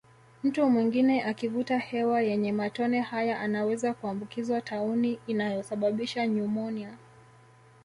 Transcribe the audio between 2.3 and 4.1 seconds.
matone haya anaweza